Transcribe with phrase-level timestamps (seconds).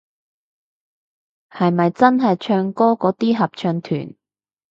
[1.51, 4.15] 係咪真係唱歌嗰啲合唱團